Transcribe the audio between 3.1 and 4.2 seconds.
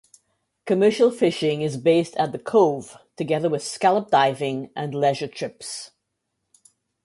together with scallop